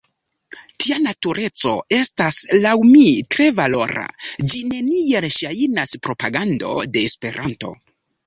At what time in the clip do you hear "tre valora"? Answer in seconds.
3.35-4.07